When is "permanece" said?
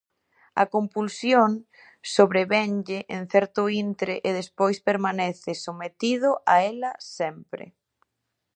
4.89-5.51